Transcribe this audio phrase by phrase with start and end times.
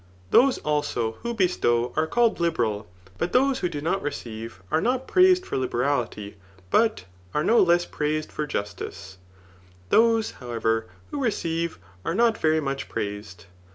[0.31, 2.87] Those, aIso> who bestow »re called liberal;
[3.19, 6.37] but those who do not recave, are not praised for liberality,
[6.71, 9.17] but 9xe no less praised for; jwtke.
[9.89, 13.45] Those, however, who receive, are not very much pcaised.